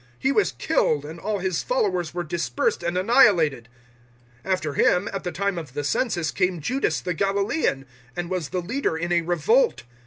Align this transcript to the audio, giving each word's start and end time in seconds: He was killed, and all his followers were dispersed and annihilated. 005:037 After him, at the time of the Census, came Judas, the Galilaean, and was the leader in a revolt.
He 0.17 0.31
was 0.31 0.53
killed, 0.53 1.05
and 1.05 1.19
all 1.19 1.37
his 1.37 1.61
followers 1.61 2.11
were 2.11 2.23
dispersed 2.23 2.81
and 2.81 2.97
annihilated. 2.97 3.69
005:037 4.43 4.51
After 4.51 4.73
him, 4.73 5.07
at 5.13 5.23
the 5.23 5.31
time 5.31 5.59
of 5.59 5.75
the 5.75 5.83
Census, 5.83 6.31
came 6.31 6.59
Judas, 6.59 7.01
the 7.01 7.13
Galilaean, 7.13 7.85
and 8.15 8.27
was 8.27 8.49
the 8.49 8.63
leader 8.63 8.97
in 8.97 9.11
a 9.11 9.21
revolt. 9.21 9.83